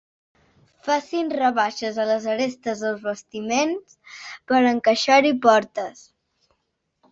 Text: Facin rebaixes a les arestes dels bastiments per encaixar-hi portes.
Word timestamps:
Facin 0.85 1.27
rebaixes 1.33 1.99
a 2.05 2.07
les 2.13 2.25
arestes 2.37 2.81
dels 2.87 3.05
bastiments 3.09 4.01
per 4.53 4.65
encaixar-hi 4.73 5.37
portes. 5.47 6.05